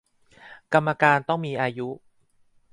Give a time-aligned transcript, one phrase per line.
[0.73, 1.87] กรรมการต้องมีอายุ